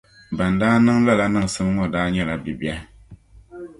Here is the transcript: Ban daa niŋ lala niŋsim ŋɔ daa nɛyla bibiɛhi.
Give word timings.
Ban 0.37 0.53
daa 0.59 0.77
niŋ 0.85 0.97
lala 1.05 1.25
niŋsim 1.33 1.67
ŋɔ 1.75 1.85
daa 1.93 2.07
nɛyla 2.11 2.35
bibiɛhi. 2.43 2.83